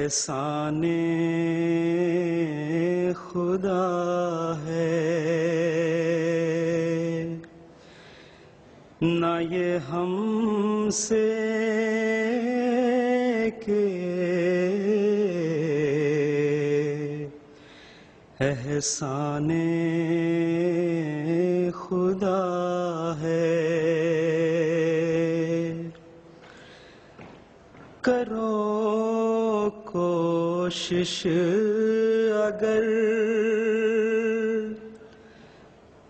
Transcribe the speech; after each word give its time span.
احسان 0.00 0.82
خدا 3.14 4.52
ہے۔ 4.66 4.96
نہ 9.00 9.38
یہ 9.50 9.76
ہم 9.76 10.88
سے 10.92 11.30
کہ 13.64 13.86
احسان 18.40 19.48
خدا 21.72 22.40
ہے 23.20 23.46
کرو 28.00 29.59
کوشش 29.70 31.26
اگر 32.44 32.84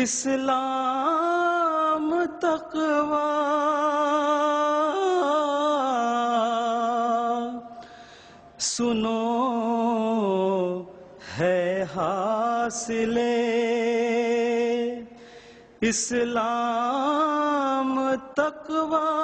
اسلام 0.02 2.14
تقوی۔ 2.40 4.17
حاصل 12.68 13.18
اسلام 15.82 18.00
تقوی۔ 18.36 19.16